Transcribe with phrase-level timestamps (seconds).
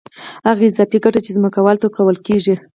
[0.47, 2.55] هغه اضافي ګټه چې ځمکوال ته ورکول کېږي